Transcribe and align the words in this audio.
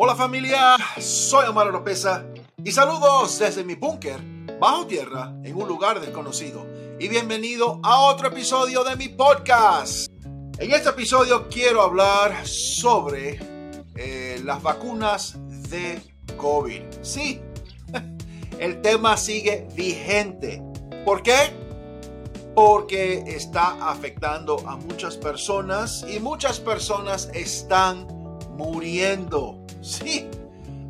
Hola 0.00 0.14
familia, 0.14 0.76
soy 1.00 1.48
Omar 1.48 1.66
Oropesa 1.66 2.24
y 2.62 2.70
saludos 2.70 3.36
desde 3.40 3.64
mi 3.64 3.74
búnker 3.74 4.20
bajo 4.60 4.86
tierra 4.86 5.34
en 5.42 5.56
un 5.56 5.66
lugar 5.66 5.98
desconocido. 5.98 6.64
Y 7.00 7.08
bienvenido 7.08 7.80
a 7.82 8.02
otro 8.02 8.28
episodio 8.28 8.84
de 8.84 8.94
mi 8.94 9.08
podcast. 9.08 10.08
En 10.56 10.70
este 10.70 10.90
episodio 10.90 11.48
quiero 11.48 11.82
hablar 11.82 12.46
sobre 12.46 13.40
eh, 13.96 14.40
las 14.44 14.62
vacunas 14.62 15.36
de 15.68 16.00
COVID. 16.36 16.82
Sí, 17.02 17.40
el 18.60 18.80
tema 18.80 19.16
sigue 19.16 19.66
vigente. 19.74 20.62
¿Por 21.04 21.24
qué? 21.24 21.52
Porque 22.54 23.24
está 23.26 23.90
afectando 23.90 24.60
a 24.64 24.76
muchas 24.76 25.16
personas 25.16 26.06
y 26.08 26.20
muchas 26.20 26.60
personas 26.60 27.28
están 27.34 28.06
muriendo. 28.56 29.66
Sí. 29.88 30.28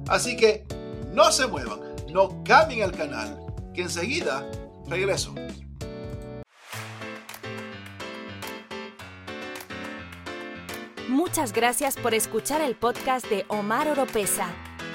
Así 0.08 0.36
que 0.36 0.66
no 1.12 1.30
se 1.30 1.46
muevan, 1.46 1.80
no 2.10 2.42
cambien 2.42 2.82
el 2.82 2.92
canal, 2.92 3.38
que 3.72 3.82
enseguida 3.82 4.50
regreso. 4.88 5.34
Muchas 11.08 11.52
gracias 11.52 11.96
por 11.96 12.14
escuchar 12.14 12.60
el 12.60 12.74
podcast 12.74 13.26
de 13.28 13.44
Omar 13.48 13.88
Oropesa. 13.88 14.48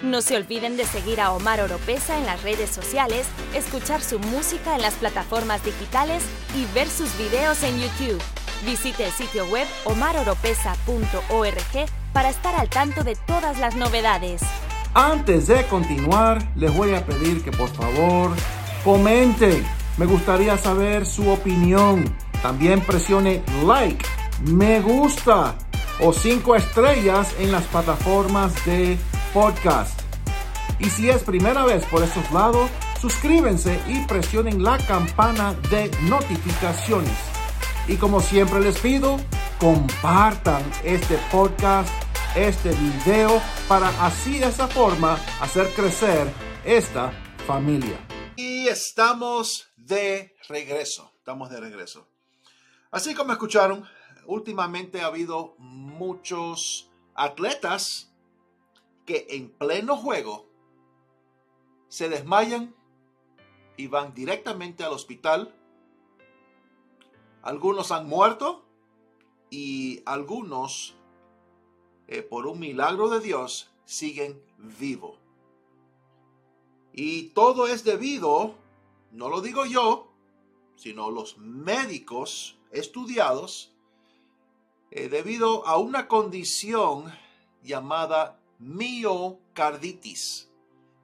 No 0.04 0.22
se 0.22 0.36
olviden 0.36 0.76
de 0.76 0.86
seguir 0.86 1.22
a 1.22 1.32
Omar 1.32 1.62
Oropesa 1.62 2.18
en 2.18 2.26
las 2.26 2.44
redes 2.44 2.70
sociales, 2.70 3.26
escuchar 3.56 4.02
su 4.02 4.20
música 4.20 4.76
en 4.76 4.82
las 4.82 4.96
plataformas 4.96 5.64
digitales 5.64 6.24
y 6.56 6.66
ver 6.74 6.90
sus 6.90 7.18
videos 7.18 7.64
en 7.64 7.80
YouTube. 7.80 8.22
Visite 8.66 9.06
el 9.06 9.12
sitio 9.12 9.46
web 9.48 9.68
omaroropesa.org 9.86 11.90
para 12.14 12.30
estar 12.30 12.56
al 12.56 12.70
tanto 12.70 13.04
de 13.04 13.16
todas 13.16 13.60
las 13.60 13.76
novedades. 13.76 14.42
Antes 14.94 15.48
de 15.48 15.66
continuar, 15.68 16.48
les 16.56 16.74
voy 16.74 16.94
a 16.94 17.06
pedir 17.06 17.44
que 17.44 17.52
por 17.52 17.70
favor 17.70 18.32
comenten. 18.84 19.66
Me 19.98 20.06
gustaría 20.06 20.58
saber 20.58 21.06
su 21.06 21.30
opinión. 21.30 22.16
También 22.42 22.82
presione 22.82 23.44
like, 23.66 24.06
me 24.46 24.82
gusta 24.82 25.56
o 26.00 26.14
cinco 26.14 26.56
estrellas 26.56 27.34
en 27.40 27.52
las 27.52 27.66
plataformas 27.66 28.54
de 28.66 28.98
podcast. 29.34 30.00
Y 30.80 30.90
si 30.90 31.10
es 31.10 31.24
primera 31.24 31.66
vez 31.66 31.86
por 31.86 32.04
esos 32.04 32.30
lados, 32.32 32.70
suscríbanse 33.00 33.80
y 33.88 34.00
presionen 34.06 34.64
la 34.64 34.78
campana 34.78 35.54
de 35.70 35.90
notificaciones. 36.02 37.33
Y 37.86 37.98
como 37.98 38.22
siempre 38.22 38.62
les 38.62 38.80
pido, 38.80 39.18
compartan 39.60 40.64
este 40.86 41.18
podcast, 41.30 41.90
este 42.34 42.72
video, 42.72 43.42
para 43.68 43.90
así 44.06 44.40
de 44.40 44.48
esa 44.48 44.70
forma 44.70 45.16
hacer 45.42 45.68
crecer 45.74 46.32
esta 46.64 47.12
familia. 47.46 48.00
Y 48.38 48.70
estamos 48.70 49.68
de 49.76 50.34
regreso, 50.48 51.12
estamos 51.18 51.50
de 51.50 51.60
regreso. 51.60 52.08
Así 52.90 53.14
como 53.14 53.34
escucharon, 53.34 53.84
últimamente 54.28 55.02
ha 55.02 55.08
habido 55.08 55.56
muchos 55.58 56.90
atletas 57.16 58.14
que 59.06 59.28
en 59.32 59.50
pleno 59.50 59.98
juego 59.98 60.50
se 61.90 62.08
desmayan 62.08 62.74
y 63.76 63.88
van 63.88 64.14
directamente 64.14 64.86
al 64.86 64.94
hospital. 64.94 65.54
Algunos 67.44 67.92
han 67.92 68.08
muerto 68.08 68.64
y 69.50 70.02
algunos, 70.06 70.96
eh, 72.08 72.22
por 72.22 72.48
un 72.48 72.60
milagro 72.60 73.10
de 73.10 73.20
Dios, 73.20 73.70
siguen 73.86 74.42
vivos. 74.58 75.18
Y 76.94 77.30
todo 77.30 77.68
es 77.68 77.84
debido, 77.84 78.56
no 79.12 79.28
lo 79.28 79.42
digo 79.42 79.66
yo, 79.66 80.08
sino 80.78 81.12
los 81.12 81.38
médicos 81.38 82.58
estudiados, 82.72 83.74
eh, 84.92 85.10
debido 85.10 85.68
a 85.68 85.78
una 85.78 86.08
condición 86.08 87.14
llamada 87.62 88.40
miocarditis. 88.60 90.50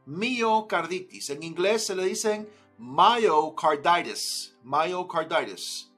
Miocarditis. 0.05 1.31
En 1.31 1.43
inglés 1.43 1.85
se 1.85 1.95
le 1.95 2.05
dicen 2.05 2.49
myocarditis. 2.77 4.55
Myocarditis. 4.63 5.88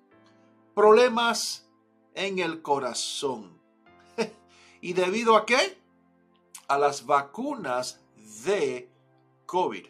Problemas 0.76 1.68
en 2.16 2.40
el 2.40 2.62
corazón. 2.62 3.60
¿Y 4.82 4.94
debido 4.94 5.36
a 5.36 5.46
qué? 5.46 5.78
A 6.68 6.78
las 6.78 7.06
vacunas 7.06 8.02
de 8.46 8.90
COVID. 9.46 9.86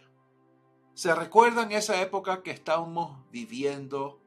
¿Se 0.94 1.16
recuerdan 1.16 1.72
esa 1.72 2.02
época 2.02 2.44
que 2.44 2.52
estábamos 2.52 3.18
viviendo 3.32 4.20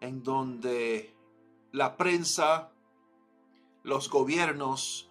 en 0.00 0.22
donde 0.22 1.14
la 1.72 1.96
prensa, 1.96 2.70
los 3.82 4.10
gobiernos 4.10 5.10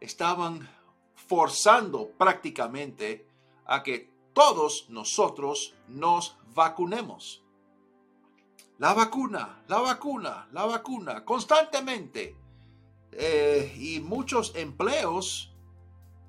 estaban 0.00 0.68
forzando 1.14 2.10
prácticamente 2.18 3.26
a 3.66 3.82
que 3.82 4.10
todos 4.32 4.86
nosotros 4.88 5.74
nos 5.88 6.36
vacunemos. 6.54 7.42
La 8.78 8.92
vacuna, 8.92 9.62
la 9.68 9.78
vacuna, 9.78 10.48
la 10.52 10.66
vacuna, 10.66 11.24
constantemente. 11.24 12.36
Eh, 13.12 13.74
y 13.78 14.00
muchos 14.00 14.54
empleos, 14.54 15.54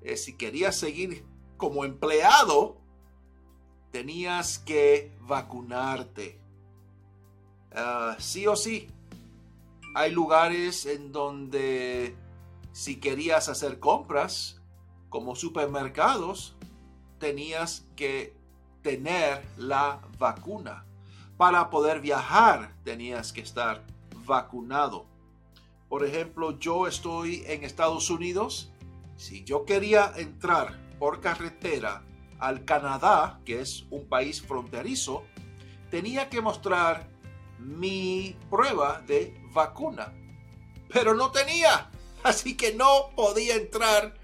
eh, 0.00 0.16
si 0.16 0.36
querías 0.36 0.76
seguir 0.76 1.26
como 1.58 1.84
empleado, 1.84 2.78
tenías 3.90 4.58
que 4.58 5.12
vacunarte. 5.20 6.40
Ah, 7.74 8.16
sí 8.18 8.46
o 8.46 8.56
sí. 8.56 8.88
Hay 9.94 10.12
lugares 10.12 10.86
en 10.86 11.12
donde 11.12 12.16
si 12.72 12.98
querías 12.98 13.50
hacer 13.50 13.78
compras, 13.78 14.62
como 15.10 15.36
supermercados, 15.36 16.56
tenías 17.18 17.86
que 17.96 18.34
tener 18.82 19.44
la 19.58 20.00
vacuna. 20.18 20.87
Para 21.38 21.70
poder 21.70 22.00
viajar 22.00 22.74
tenías 22.82 23.32
que 23.32 23.40
estar 23.40 23.84
vacunado. 24.26 25.06
Por 25.88 26.04
ejemplo, 26.04 26.58
yo 26.58 26.88
estoy 26.88 27.44
en 27.46 27.62
Estados 27.62 28.10
Unidos. 28.10 28.72
Si 29.16 29.44
yo 29.44 29.64
quería 29.64 30.12
entrar 30.16 30.76
por 30.98 31.20
carretera 31.20 32.02
al 32.40 32.64
Canadá, 32.64 33.40
que 33.44 33.60
es 33.60 33.86
un 33.90 34.08
país 34.08 34.42
fronterizo, 34.42 35.22
tenía 35.92 36.28
que 36.28 36.40
mostrar 36.40 37.08
mi 37.60 38.36
prueba 38.50 39.00
de 39.06 39.40
vacuna. 39.52 40.12
Pero 40.92 41.14
no 41.14 41.30
tenía. 41.30 41.88
Así 42.24 42.56
que 42.56 42.74
no 42.74 43.10
podía 43.14 43.54
entrar 43.54 44.14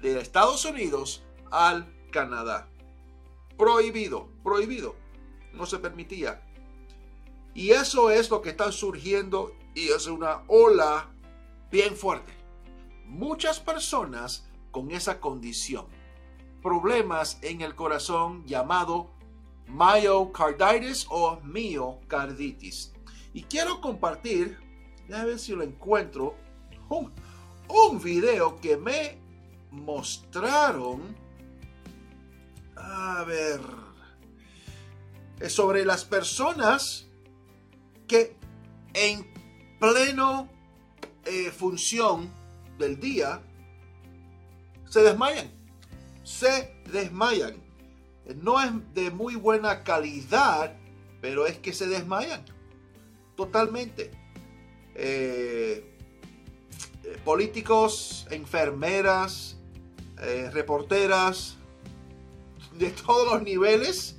de 0.00 0.20
Estados 0.20 0.64
Unidos 0.64 1.24
al 1.50 1.92
Canadá. 2.12 2.68
Prohibido, 3.58 4.28
prohibido. 4.44 4.94
No 5.52 5.66
se 5.66 5.80
permitía. 5.80 6.40
Y 7.54 7.70
eso 7.70 8.10
es 8.10 8.30
lo 8.30 8.40
que 8.40 8.50
está 8.50 8.72
surgiendo 8.72 9.54
y 9.74 9.88
es 9.88 10.06
una 10.06 10.42
ola 10.48 11.08
bien 11.70 11.96
fuerte. 11.96 12.32
Muchas 13.06 13.60
personas 13.60 14.48
con 14.70 14.90
esa 14.90 15.20
condición. 15.20 15.86
Problemas 16.62 17.38
en 17.42 17.60
el 17.60 17.74
corazón 17.74 18.44
llamado 18.46 19.10
myocarditis 19.66 21.06
o 21.10 21.40
miocarditis. 21.42 22.92
Y 23.34 23.42
quiero 23.44 23.80
compartir, 23.80 24.58
a 25.12 25.24
ver 25.24 25.38
si 25.38 25.52
lo 25.52 25.62
encuentro, 25.62 26.36
un, 26.88 27.12
un 27.68 28.02
video 28.02 28.60
que 28.60 28.76
me 28.76 29.18
mostraron. 29.70 31.16
A 32.76 33.24
ver. 33.24 33.60
Sobre 35.48 35.84
las 35.84 36.04
personas 36.04 37.08
que 38.12 38.36
en 38.92 39.26
pleno 39.80 40.46
eh, 41.24 41.50
función 41.50 42.30
del 42.78 43.00
día 43.00 43.40
se 44.86 45.00
desmayan. 45.00 45.50
Se 46.22 46.74
desmayan. 46.92 47.54
No 48.36 48.62
es 48.62 48.70
de 48.92 49.10
muy 49.10 49.36
buena 49.36 49.82
calidad, 49.82 50.76
pero 51.22 51.46
es 51.46 51.56
que 51.56 51.72
se 51.72 51.86
desmayan. 51.86 52.44
Totalmente. 53.34 54.10
Eh, 54.94 55.82
eh, 57.04 57.18
políticos, 57.24 58.26
enfermeras, 58.30 59.56
reporteras, 60.52 61.56
de 62.78 62.90
todos 62.90 63.32
los 63.32 63.42
niveles. 63.42 64.16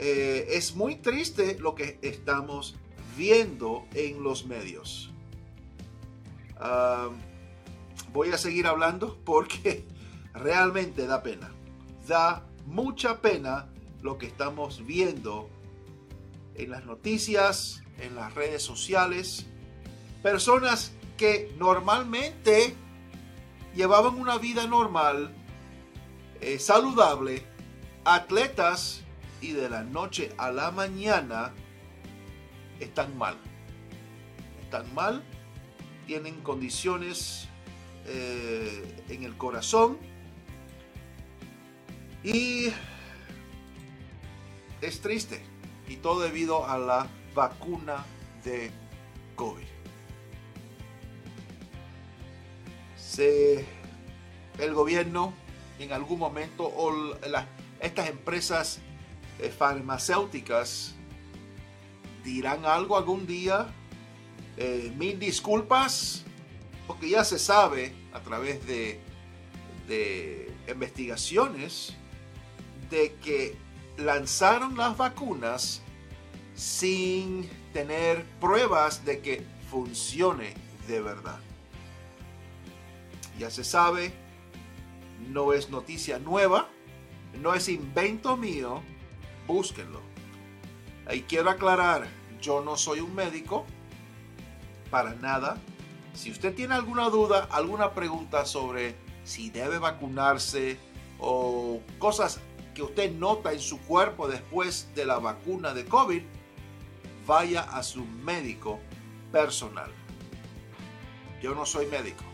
Eh, 0.00 0.46
es 0.56 0.76
muy 0.76 0.94
triste 0.94 1.58
lo 1.58 1.74
que 1.74 1.98
estamos 2.02 2.76
viendo 3.16 3.84
en 3.94 4.22
los 4.22 4.46
medios. 4.46 5.10
voy 8.12 8.30
a 8.30 8.38
seguir 8.38 8.66
hablando 8.66 9.18
porque 9.24 9.84
realmente 10.32 11.06
da 11.06 11.22
pena. 11.22 11.50
Da 12.06 12.46
mucha 12.64 13.20
pena 13.20 13.68
lo 14.00 14.18
que 14.18 14.26
estamos 14.26 14.86
viendo 14.86 15.50
en 16.54 16.70
las 16.70 16.84
noticias, 16.84 17.82
en 17.98 18.14
las 18.14 18.34
redes 18.34 18.62
sociales. 18.62 19.46
Personas 20.22 20.92
que 21.16 21.52
normalmente 21.58 22.74
llevaban 23.74 24.14
una 24.14 24.38
vida 24.38 24.66
normal, 24.68 25.34
eh, 26.40 26.60
saludable, 26.60 27.42
atletas 28.04 29.02
y 29.40 29.52
de 29.52 29.68
la 29.68 29.82
noche 29.82 30.32
a 30.38 30.50
la 30.50 30.70
mañana 30.70 31.52
están 32.80 33.16
mal. 33.16 33.36
Están 34.62 34.92
mal, 34.94 35.22
tienen 36.06 36.40
condiciones 36.42 37.48
eh, 38.06 39.04
en 39.08 39.24
el 39.24 39.36
corazón 39.36 39.98
y 42.22 42.72
es 44.80 45.00
triste. 45.00 45.42
Y 45.88 45.96
todo 45.96 46.20
debido 46.20 46.66
a 46.66 46.76
la 46.78 47.06
vacuna 47.34 48.04
de 48.44 48.70
COVID. 49.36 49.78
El 53.18 54.74
gobierno 54.74 55.32
en 55.80 55.92
algún 55.92 56.20
momento 56.20 56.64
o 56.64 57.16
estas 57.80 58.08
empresas 58.08 58.80
farmacéuticas 59.56 60.94
dirán 62.24 62.64
algo 62.64 62.96
algún 62.96 63.26
día. 63.26 63.68
Eh, 64.56 64.92
mil 64.96 65.18
disculpas, 65.18 66.24
porque 66.86 67.10
ya 67.10 67.24
se 67.24 67.38
sabe 67.38 67.94
a 68.12 68.20
través 68.20 68.66
de, 68.66 69.00
de 69.86 70.52
investigaciones 70.68 71.94
de 72.90 73.14
que 73.22 73.56
lanzaron 73.96 74.76
las 74.76 74.96
vacunas 74.96 75.82
sin 76.54 77.48
tener 77.72 78.24
pruebas 78.40 79.04
de 79.04 79.20
que 79.20 79.44
funcione 79.70 80.54
de 80.88 81.00
verdad. 81.00 81.38
Ya 83.38 83.50
se 83.50 83.62
sabe, 83.62 84.12
no 85.28 85.52
es 85.52 85.70
noticia 85.70 86.18
nueva, 86.18 86.68
no 87.40 87.54
es 87.54 87.68
invento 87.68 88.36
mío, 88.36 88.82
búsquenlo. 89.48 90.00
Ahí 91.06 91.22
quiero 91.22 91.50
aclarar, 91.50 92.06
yo 92.40 92.60
no 92.60 92.76
soy 92.76 93.00
un 93.00 93.14
médico, 93.14 93.66
para 94.90 95.14
nada. 95.14 95.56
Si 96.14 96.30
usted 96.30 96.54
tiene 96.54 96.74
alguna 96.74 97.08
duda, 97.08 97.48
alguna 97.50 97.94
pregunta 97.94 98.44
sobre 98.44 98.94
si 99.24 99.50
debe 99.50 99.78
vacunarse 99.78 100.78
o 101.18 101.80
cosas 101.98 102.40
que 102.74 102.82
usted 102.82 103.12
nota 103.12 103.52
en 103.52 103.60
su 103.60 103.80
cuerpo 103.80 104.28
después 104.28 104.88
de 104.94 105.04
la 105.04 105.18
vacuna 105.18 105.74
de 105.74 105.84
COVID, 105.84 106.22
vaya 107.26 107.62
a 107.62 107.82
su 107.82 108.04
médico 108.04 108.78
personal. 109.32 109.90
Yo 111.42 111.54
no 111.54 111.66
soy 111.66 111.86
médico 111.86 112.24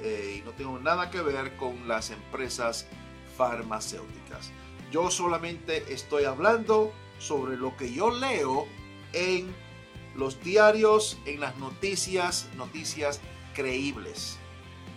eh, 0.00 0.38
y 0.38 0.44
no 0.44 0.52
tengo 0.52 0.78
nada 0.78 1.10
que 1.10 1.20
ver 1.20 1.56
con 1.56 1.88
las 1.88 2.10
empresas 2.10 2.86
farmacéuticas. 3.36 4.50
Yo 4.90 5.10
solamente 5.10 5.92
estoy 5.92 6.24
hablando 6.24 6.92
sobre 7.18 7.56
lo 7.56 7.76
que 7.76 7.92
yo 7.92 8.10
leo 8.10 8.66
en 9.12 9.54
los 10.14 10.42
diarios, 10.42 11.18
en 11.26 11.40
las 11.40 11.56
noticias, 11.58 12.48
noticias 12.56 13.20
creíbles, 13.54 14.38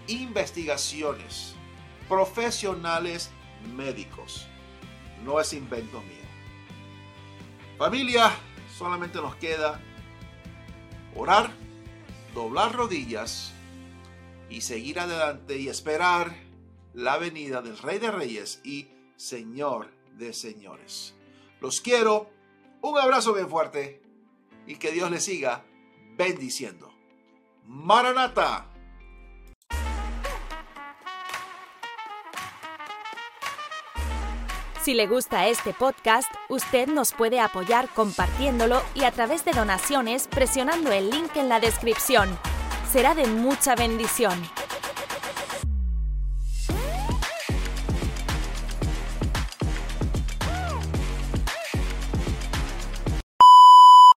investigaciones, 0.07 1.55
profesionales 2.07 3.31
médicos. 3.75 4.47
No 5.25 5.39
es 5.39 5.53
invento 5.53 6.01
mío. 6.01 6.21
Familia, 7.77 8.31
solamente 8.77 9.21
nos 9.21 9.35
queda 9.35 9.81
orar, 11.15 11.51
doblar 12.33 12.73
rodillas 12.73 13.53
y 14.49 14.61
seguir 14.61 14.99
adelante 14.99 15.57
y 15.57 15.67
esperar 15.67 16.33
la 16.93 17.17
venida 17.17 17.61
del 17.61 17.77
Rey 17.77 17.99
de 17.99 18.11
Reyes 18.11 18.61
y 18.63 18.87
Señor 19.21 19.91
de 20.17 20.33
Señores. 20.33 21.13
Los 21.59 21.79
quiero, 21.79 22.31
un 22.81 22.97
abrazo 22.97 23.35
bien 23.35 23.47
fuerte 23.47 24.01
y 24.65 24.77
que 24.77 24.91
Dios 24.91 25.11
les 25.11 25.23
siga 25.23 25.63
bendiciendo. 26.17 26.91
Maranata. 27.67 28.67
Si 34.81 34.95
le 34.95 35.05
gusta 35.05 35.47
este 35.47 35.75
podcast, 35.75 36.33
usted 36.49 36.87
nos 36.87 37.13
puede 37.13 37.39
apoyar 37.39 37.89
compartiéndolo 37.89 38.81
y 38.95 39.03
a 39.03 39.11
través 39.11 39.45
de 39.45 39.51
donaciones 39.51 40.27
presionando 40.27 40.91
el 40.91 41.11
link 41.11 41.35
en 41.35 41.47
la 41.47 41.59
descripción. 41.59 42.27
Será 42.91 43.13
de 43.13 43.27
mucha 43.27 43.75
bendición. 43.75 44.41